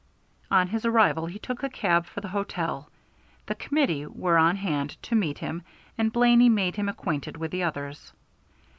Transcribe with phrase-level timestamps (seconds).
[0.49, 2.89] On his arrival he took a cab for the hotel.
[3.45, 5.61] The Committee were on hand to meet him,
[5.95, 8.11] and Blaney made him acquainted with the others.